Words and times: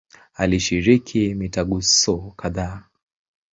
Alishiriki 0.33 1.35
mitaguso 1.35 2.33
kadhaa. 2.39 2.83